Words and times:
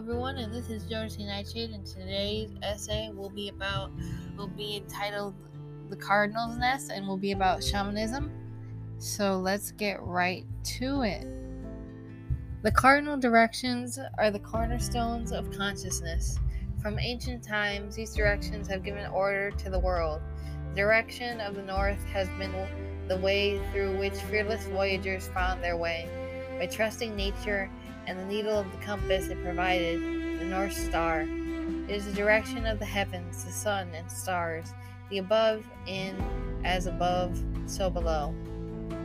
everyone, 0.00 0.38
and 0.38 0.50
this 0.50 0.70
is 0.70 0.84
Josie 0.84 1.26
Nightshade, 1.26 1.72
and 1.72 1.84
today's 1.84 2.48
essay 2.62 3.10
will 3.14 3.28
be 3.28 3.50
about 3.50 3.90
will 4.34 4.48
be 4.48 4.78
entitled 4.78 5.34
"The 5.90 5.96
Cardinal's 5.96 6.56
Nest" 6.56 6.90
and 6.90 7.06
will 7.06 7.18
be 7.18 7.32
about 7.32 7.62
shamanism. 7.62 8.32
So 8.96 9.36
let's 9.36 9.72
get 9.72 10.02
right 10.02 10.46
to 10.78 11.02
it. 11.02 11.26
The 12.62 12.72
cardinal 12.72 13.18
directions 13.18 13.98
are 14.16 14.30
the 14.30 14.38
cornerstones 14.38 15.32
of 15.32 15.52
consciousness. 15.52 16.38
From 16.80 16.98
ancient 16.98 17.44
times, 17.44 17.94
these 17.94 18.14
directions 18.14 18.68
have 18.68 18.82
given 18.82 19.04
order 19.10 19.50
to 19.50 19.68
the 19.68 19.78
world. 19.78 20.22
The 20.70 20.76
direction 20.76 21.42
of 21.42 21.54
the 21.54 21.62
north 21.62 22.02
has 22.06 22.26
been 22.38 22.54
the 23.06 23.18
way 23.18 23.60
through 23.70 23.98
which 23.98 24.14
fearless 24.14 24.66
voyagers 24.68 25.28
found 25.28 25.62
their 25.62 25.76
way. 25.76 26.08
By 26.58 26.68
trusting 26.68 27.14
nature 27.14 27.70
and 28.06 28.18
the 28.18 28.24
needle 28.24 28.58
of 28.58 28.70
the 28.72 28.84
compass 28.84 29.28
it 29.28 29.42
provided, 29.42 30.00
the 30.40 30.44
North 30.44 30.72
Star. 30.72 31.22
It 31.22 31.90
is 31.90 32.06
the 32.06 32.12
direction 32.12 32.66
of 32.66 32.78
the 32.78 32.84
heavens, 32.84 33.44
the 33.44 33.52
sun 33.52 33.88
and 33.94 34.10
stars, 34.10 34.72
the 35.10 35.18
above 35.18 35.64
in 35.86 36.16
as 36.64 36.86
above, 36.86 37.40
so 37.66 37.90
below. 37.90 38.34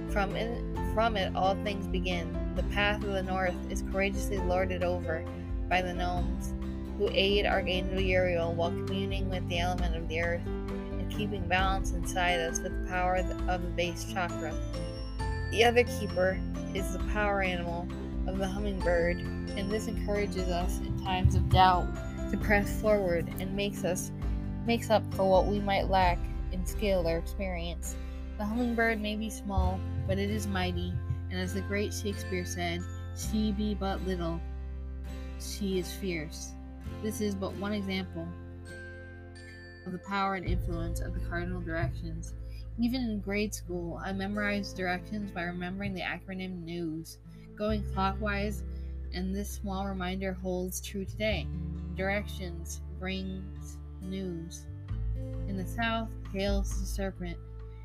From 0.09 0.35
it, 0.35 0.63
from 0.93 1.17
it 1.17 1.35
all 1.35 1.55
things 1.63 1.87
begin. 1.87 2.37
The 2.55 2.63
path 2.63 3.03
of 3.03 3.11
the 3.11 3.23
north 3.23 3.55
is 3.69 3.83
courageously 3.91 4.37
lorded 4.37 4.83
over 4.83 5.25
by 5.69 5.81
the 5.81 5.93
gnomes, 5.93 6.53
who 6.97 7.09
aid 7.11 7.45
Archangel 7.45 7.99
Uriel 7.99 8.53
while 8.53 8.69
communing 8.69 9.29
with 9.29 9.47
the 9.49 9.59
element 9.59 9.95
of 9.95 10.07
the 10.07 10.21
earth 10.21 10.45
and 10.45 11.11
keeping 11.11 11.47
balance 11.47 11.91
inside 11.91 12.39
us 12.39 12.59
with 12.59 12.71
the 12.71 12.89
power 12.89 13.15
of 13.15 13.61
the 13.61 13.69
base 13.75 14.05
chakra. 14.11 14.53
The 15.51 15.63
other 15.63 15.83
keeper 15.83 16.39
is 16.73 16.93
the 16.93 17.03
power 17.11 17.41
animal 17.41 17.87
of 18.27 18.37
the 18.37 18.47
hummingbird, 18.47 19.17
and 19.17 19.71
this 19.71 19.87
encourages 19.87 20.49
us 20.49 20.79
in 20.79 21.03
times 21.03 21.35
of 21.35 21.49
doubt 21.49 21.87
to 22.31 22.37
press 22.37 22.81
forward 22.81 23.27
and 23.39 23.55
makes 23.55 23.83
us 23.83 24.11
makes 24.65 24.89
up 24.89 25.03
for 25.13 25.29
what 25.29 25.45
we 25.45 25.59
might 25.59 25.89
lack 25.89 26.17
in 26.51 26.65
skill 26.65 27.07
or 27.07 27.17
experience. 27.17 27.95
The 28.37 28.45
hummingbird 28.45 28.99
may 28.99 29.15
be 29.15 29.29
small, 29.29 29.79
but 30.07 30.17
it 30.17 30.29
is 30.29 30.47
mighty, 30.47 30.91
and 31.29 31.39
as 31.39 31.53
the 31.53 31.61
great 31.61 31.93
Shakespeare 31.93 32.45
said, 32.45 32.81
she 33.15 33.51
be 33.51 33.75
but 33.75 34.01
little, 34.05 34.41
she 35.39 35.79
is 35.79 35.91
fierce. 35.91 36.51
This 37.03 37.21
is 37.21 37.35
but 37.35 37.53
one 37.57 37.73
example 37.73 38.27
of 39.85 39.91
the 39.91 39.99
power 39.99 40.35
and 40.35 40.45
influence 40.45 40.99
of 40.99 41.13
the 41.13 41.25
cardinal 41.27 41.61
directions. 41.61 42.33
Even 42.79 43.01
in 43.01 43.19
grade 43.19 43.53
school, 43.53 44.01
I 44.03 44.11
memorized 44.11 44.75
directions 44.75 45.31
by 45.31 45.43
remembering 45.43 45.93
the 45.93 46.01
acronym 46.01 46.63
NEWS 46.65 47.19
going 47.55 47.83
clockwise, 47.93 48.63
and 49.13 49.33
this 49.33 49.49
small 49.49 49.87
reminder 49.87 50.33
holds 50.33 50.81
true 50.81 51.05
today. 51.05 51.47
Directions 51.95 52.81
brings 52.99 53.77
news. 54.01 54.65
In 55.47 55.57
the 55.57 55.65
south 55.65 56.09
hails 56.33 56.79
the 56.79 56.85
serpent, 56.85 57.37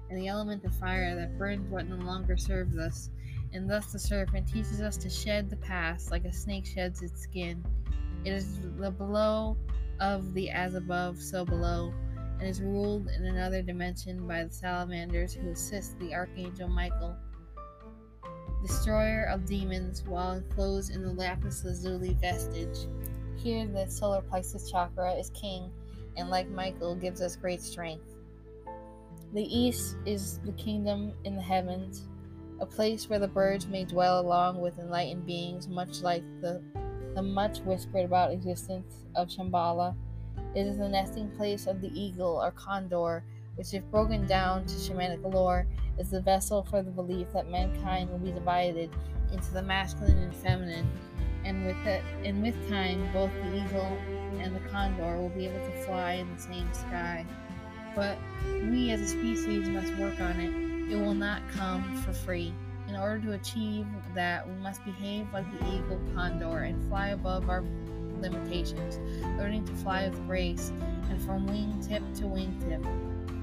and 0.09 0.19
the 0.19 0.29
element 0.29 0.65
of 0.65 0.75
fire 0.75 1.15
that 1.15 1.39
burns 1.39 1.71
what 1.71 1.89
no 1.89 1.97
longer 1.97 2.37
serves 2.37 2.77
us, 2.77 3.11
and 3.53 3.69
thus 3.69 3.93
the 3.93 3.99
serpent 3.99 4.49
teaches 4.49 4.81
us 4.81 4.97
to 4.97 5.09
shed 5.09 5.49
the 5.49 5.57
past 5.57 6.11
like 6.11 6.25
a 6.25 6.33
snake 6.33 6.67
sheds 6.67 7.03
its 7.03 7.23
skin. 7.23 7.65
It 8.25 8.33
is 8.33 8.61
the 8.77 8.91
below 8.91 9.57
of 10.01 10.34
the 10.34 10.51
as 10.51 10.75
above, 10.75 11.19
so 11.19 11.45
below, 11.45 11.93
and 12.39 12.49
is 12.49 12.61
ruled 12.61 13.09
in 13.09 13.27
another 13.27 13.62
dimension 13.62 14.27
by 14.27 14.45
the 14.45 14.51
salamanders 14.51 15.33
who 15.33 15.51
assist 15.51 15.99
the 15.99 16.15
archangel 16.15 16.69
Michael 16.69 17.17
destroyer 18.62 19.25
of 19.25 19.47
demons, 19.47 20.03
while 20.06 20.33
enclosed 20.33 20.94
in 20.94 21.03
the 21.03 21.12
lapis 21.12 21.64
lazuli 21.64 22.16
vestige. 22.20 22.86
Here, 23.36 23.66
the 23.66 23.86
solar 23.89 24.21
plexus 24.21 24.71
chakra 24.71 25.12
is 25.15 25.31
king, 25.31 25.71
and 26.16 26.28
like 26.28 26.48
Michael, 26.50 26.94
gives 26.94 27.20
us 27.20 27.37
great 27.37 27.62
strength. 27.62 28.04
The 29.32 29.44
east 29.44 29.97
is 30.04 30.38
the 30.44 30.53
kingdom 30.53 31.12
in 31.25 31.37
the 31.37 31.43
heavens, 31.43 32.03
a 32.60 32.66
place 32.66 33.09
where 33.09 33.19
the 33.19 33.28
birds 33.28 33.66
may 33.66 33.84
dwell 33.84 34.20
along 34.20 34.60
with 34.60 34.78
enlightened 34.78 35.25
beings, 35.25 35.69
much 35.69 36.03
like 36.03 36.25
the, 36.41 36.60
the 37.15 37.22
much 37.22 37.60
whispered 37.60 38.04
about 38.04 38.32
existence 38.32 39.04
of 39.15 39.28
Shambhala. 39.28 39.94
It 40.54 40.66
is 40.66 40.78
the 40.78 40.88
nesting 40.88 41.31
place 41.37 41.66
of 41.66 41.81
the 41.81 41.91
eagle 41.99 42.43
or 42.43 42.50
condor, 42.50 43.25
which, 43.60 43.75
if 43.75 43.84
broken 43.91 44.25
down 44.25 44.65
to 44.65 44.75
shamanic 44.76 45.22
lore, 45.34 45.66
is 45.98 46.09
the 46.09 46.21
vessel 46.22 46.66
for 46.71 46.82
the 46.82 46.91
belief 46.91 47.26
that 47.34 47.50
mankind 47.50 48.09
will 48.09 48.19
be 48.19 48.32
divided 48.32 48.88
into 49.34 49.53
the 49.53 49.60
masculine 49.60 50.16
and 50.16 50.34
feminine, 50.34 50.91
and 51.44 51.66
with 51.66 51.76
it, 51.87 52.03
and 52.25 52.43
with 52.43 52.54
time, 52.70 53.06
both 53.12 53.31
the 53.34 53.62
eagle 53.62 53.99
and 54.38 54.56
the 54.56 54.60
condor 54.70 55.19
will 55.19 55.28
be 55.28 55.44
able 55.44 55.59
to 55.59 55.82
fly 55.82 56.12
in 56.12 56.34
the 56.34 56.41
same 56.41 56.72
sky. 56.72 57.26
But 57.94 58.16
we 58.62 58.93
as 58.93 59.03
a 59.03 59.06
species 59.06 59.69
must 59.69 59.94
work 59.97 60.19
on 60.22 60.41
it. 60.41 60.91
It 60.91 60.97
will 60.99 61.12
not 61.12 61.43
come 61.50 61.97
for 61.99 62.15
free. 62.15 62.54
In 62.88 62.97
order 62.97 63.19
to 63.26 63.32
achieve 63.32 63.87
that, 64.15 64.49
we 64.49 64.54
must 64.54 64.82
behave 64.87 65.26
like 65.34 65.44
the 65.60 65.66
eagle 65.66 66.00
condor 66.15 66.60
and 66.60 66.82
fly 66.88 67.09
above 67.09 67.50
our 67.50 67.62
limitations, 68.22 68.99
learning 69.37 69.66
to 69.66 69.75
fly 69.75 70.09
with 70.09 70.26
grace 70.26 70.72
and 71.10 71.20
from 71.20 71.47
wingtip 71.47 72.16
to 72.16 72.22
wingtip. 72.22 72.82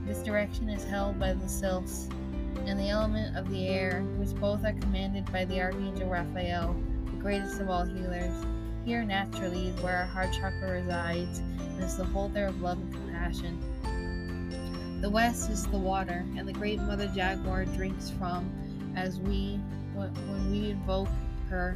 This 0.07 0.23
direction 0.23 0.69
is 0.69 0.85
held 0.85 1.19
by 1.19 1.33
the 1.33 1.49
sylphs 1.49 2.07
and 2.65 2.79
the 2.79 2.87
element 2.87 3.35
of 3.35 3.49
the 3.49 3.67
air, 3.67 4.03
which 4.15 4.33
both 4.35 4.63
are 4.63 4.71
commanded 4.71 5.29
by 5.33 5.43
the 5.43 5.59
Archangel 5.59 6.07
Raphael, 6.07 6.73
the 7.07 7.21
greatest 7.21 7.59
of 7.59 7.69
all 7.69 7.83
healers. 7.83 8.33
Here, 8.85 9.03
naturally, 9.03 9.67
is 9.67 9.81
where 9.81 9.97
our 9.97 10.05
heart 10.05 10.31
chakra 10.31 10.71
resides, 10.71 11.39
and 11.39 11.83
is 11.83 11.97
the 11.97 12.05
holder 12.05 12.45
of 12.45 12.61
love 12.61 12.77
and 12.77 12.93
compassion. 12.93 15.01
The 15.01 15.09
west 15.09 15.49
is 15.49 15.67
the 15.67 15.77
water, 15.77 16.25
and 16.37 16.47
the 16.47 16.53
great 16.53 16.79
mother 16.79 17.11
jaguar 17.13 17.65
drinks 17.65 18.09
from, 18.09 18.49
as 18.95 19.19
we, 19.19 19.59
when 19.93 20.49
we 20.49 20.71
invoke 20.71 21.09
her, 21.49 21.75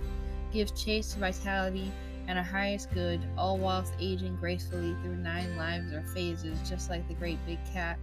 give 0.53 0.73
chase 0.73 1.11
to 1.13 1.19
vitality 1.19 1.91
and 2.29 2.39
our 2.39 2.45
highest 2.45 2.93
good, 2.93 3.19
all 3.37 3.57
whilst 3.57 3.91
aging 3.99 4.37
gracefully 4.37 4.95
through 5.03 5.17
nine 5.17 5.57
lives 5.57 5.91
or 5.91 6.01
phases, 6.13 6.57
just 6.69 6.89
like 6.89 7.05
the 7.09 7.13
great 7.15 7.45
big 7.45 7.59
cat. 7.73 7.99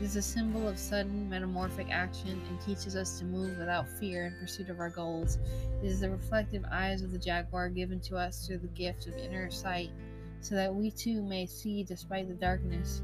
It 0.00 0.04
is 0.04 0.16
a 0.16 0.22
symbol 0.22 0.66
of 0.66 0.78
sudden 0.78 1.28
metamorphic 1.28 1.88
action 1.90 2.40
and 2.48 2.60
teaches 2.60 2.96
us 2.96 3.18
to 3.18 3.24
move 3.24 3.58
without 3.58 3.88
fear 3.88 4.26
in 4.26 4.34
pursuit 4.40 4.70
of 4.70 4.80
our 4.80 4.90
goals. 4.90 5.38
It 5.82 5.86
is 5.86 6.00
the 6.00 6.10
reflective 6.10 6.64
eyes 6.70 7.02
of 7.02 7.12
the 7.12 7.18
jaguar 7.18 7.68
given 7.68 8.00
to 8.00 8.16
us 8.16 8.46
through 8.46 8.58
the 8.58 8.68
gift 8.68 9.06
of 9.06 9.16
inner 9.16 9.50
sight, 9.50 9.90
so 10.40 10.54
that 10.54 10.74
we 10.74 10.90
too 10.90 11.22
may 11.22 11.46
see 11.46 11.84
despite 11.84 12.28
the 12.28 12.34
darkness. 12.34 13.02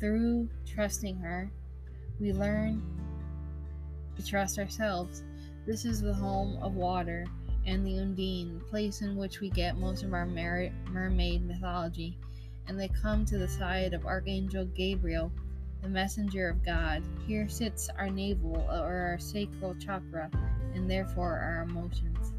Through 0.00 0.48
trusting 0.66 1.16
her, 1.18 1.50
we 2.18 2.32
learn 2.32 2.82
to 4.16 4.24
trust 4.24 4.58
ourselves. 4.58 5.22
This 5.66 5.84
is 5.84 6.00
the 6.00 6.14
home 6.14 6.58
of 6.62 6.74
water 6.74 7.26
and 7.66 7.86
the 7.86 7.98
Undine, 7.98 8.58
the 8.58 8.64
place 8.64 9.00
in 9.00 9.16
which 9.16 9.40
we 9.40 9.50
get 9.50 9.78
most 9.78 10.02
of 10.02 10.12
our 10.12 10.26
mer- 10.26 10.72
mermaid 10.90 11.46
mythology, 11.46 12.18
and 12.66 12.78
they 12.78 12.88
come 12.88 13.24
to 13.24 13.38
the 13.38 13.48
side 13.48 13.94
of 13.94 14.06
Archangel 14.06 14.66
Gabriel 14.66 15.32
the 15.84 15.90
messenger 15.90 16.48
of 16.48 16.64
God. 16.64 17.02
Here 17.26 17.46
sits 17.46 17.90
our 17.98 18.08
navel 18.08 18.66
uh, 18.70 18.80
or 18.80 18.96
our 19.10 19.18
sacral 19.18 19.74
chakra, 19.74 20.30
and 20.74 20.90
therefore 20.90 21.38
our 21.38 21.62
emotions. 21.68 22.32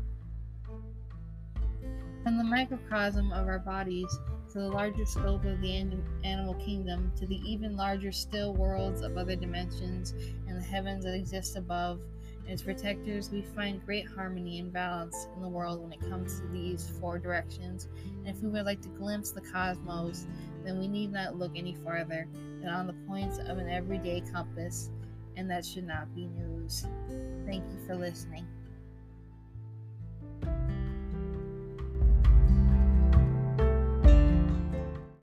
From 2.23 2.39
the 2.39 2.43
microcosm 2.43 3.31
of 3.31 3.47
our 3.47 3.59
bodies 3.59 4.09
to 4.51 4.57
the 4.57 4.67
larger 4.67 5.05
scope 5.05 5.45
of 5.45 5.61
the 5.61 5.77
animal 6.23 6.55
kingdom 6.55 7.11
to 7.17 7.27
the 7.27 7.39
even 7.47 7.77
larger 7.77 8.11
still 8.11 8.55
worlds 8.55 9.01
of 9.01 9.15
other 9.15 9.35
dimensions 9.35 10.15
and 10.47 10.57
the 10.57 10.65
heavens 10.65 11.05
that 11.05 11.13
exist 11.13 11.55
above, 11.55 12.01
its 12.47 12.61
protectors, 12.61 13.31
we 13.31 13.41
find 13.41 13.83
great 13.85 14.07
harmony 14.07 14.59
and 14.59 14.71
balance 14.71 15.27
in 15.35 15.41
the 15.41 15.47
world 15.47 15.81
when 15.81 15.91
it 15.91 15.99
comes 16.01 16.39
to 16.39 16.47
these 16.47 16.91
four 16.99 17.17
directions. 17.17 17.87
And 18.25 18.27
if 18.27 18.41
we 18.41 18.49
would 18.49 18.65
like 18.65 18.81
to 18.81 18.89
glimpse 18.89 19.31
the 19.31 19.41
cosmos, 19.41 20.27
then 20.63 20.79
we 20.79 20.87
need 20.87 21.11
not 21.11 21.37
look 21.37 21.51
any 21.55 21.75
farther 21.75 22.27
than 22.61 22.69
on 22.69 22.87
the 22.87 22.93
points 23.07 23.39
of 23.39 23.57
an 23.57 23.69
everyday 23.69 24.21
compass, 24.31 24.89
and 25.35 25.49
that 25.49 25.65
should 25.65 25.87
not 25.87 26.13
be 26.13 26.27
news. 26.27 26.85
Thank 27.45 27.63
you 27.63 27.85
for 27.87 27.95
listening. 27.95 28.45